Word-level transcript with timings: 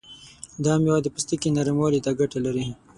دا 0.65 0.73
میوه 0.83 0.99
د 1.03 1.07
پوستکي 1.13 1.49
نرموالي 1.57 1.99
ته 2.05 2.11
ګټه 2.19 2.39
لري. 2.45 2.65